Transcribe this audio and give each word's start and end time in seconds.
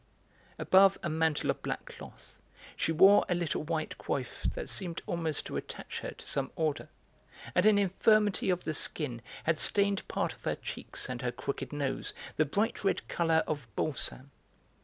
Above 0.57 0.97
a 1.03 1.09
mantle 1.11 1.51
of 1.51 1.61
black 1.61 1.85
cloth 1.85 2.39
she 2.75 2.91
wore 2.91 3.23
a 3.29 3.35
little 3.35 3.61
white 3.61 3.95
coif 3.99 4.51
that 4.55 4.67
seemed 4.67 5.03
almost 5.05 5.45
to 5.45 5.55
attach 5.57 5.99
her 5.99 6.09
to 6.09 6.25
some 6.25 6.51
Order, 6.55 6.89
and 7.53 7.67
an 7.67 7.77
infirmity 7.77 8.49
of 8.49 8.63
the 8.63 8.73
skin 8.73 9.21
had 9.43 9.59
stained 9.59 10.07
part 10.07 10.33
of 10.33 10.43
her 10.43 10.55
cheeks 10.55 11.07
and 11.07 11.21
her 11.21 11.31
crooked 11.31 11.71
nose 11.71 12.13
the 12.35 12.45
bright 12.45 12.83
red 12.83 13.07
colour 13.07 13.43
of 13.45 13.67
balsam. 13.75 14.31